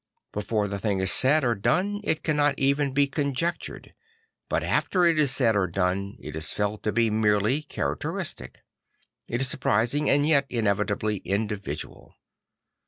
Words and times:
Before 0.31 0.67
the 0.67 0.79
thing 0.79 0.97
is 0.97 1.11
said 1.11 1.43
or 1.43 1.53
done 1.53 2.01
it 2.03 2.23
cannot 2.23 2.55
even 2.57 2.91
be 2.91 3.05
conjectured; 3.05 3.93
but 4.49 4.63
after 4.63 5.05
it 5.05 5.19
is 5.19 5.29
said 5.29 5.55
or 5.55 5.67
done 5.67 6.17
it 6.19 6.35
is 6.35 6.51
felt 6.53 6.81
to 6.81 6.91
be 6.91 7.11
merely 7.11 7.61
characteristic. 7.61 8.63
It 9.27 9.41
is 9.41 9.47
surprisingly 9.47 10.09
and 10.09 10.27
yet 10.27 10.49
inevi 10.49 10.85
tably 10.85 11.23
individual. 11.23 12.15